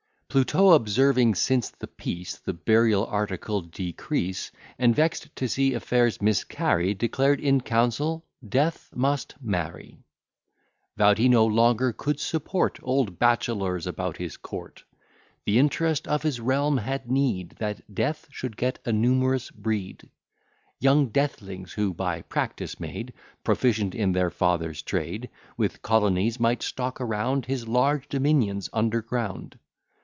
[0.33, 6.93] Pluto, observing since the peace The burial article decrease, And vex'd to see affairs miscarry,
[6.93, 9.97] Declared in council Death must marry;
[10.95, 14.85] Vow'd he no longer could support Old bachelors about his court;
[15.43, 20.09] The interest of his realm had need That Death should get a numerous breed;
[20.79, 23.11] Young deathlings, who, by practice made
[23.43, 29.59] Proficient in their father's trade, With colonies might stock around His large dominions under ground.